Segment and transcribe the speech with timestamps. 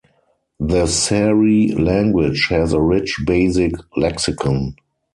[0.59, 4.75] The Seri language has a rich basic lexicon.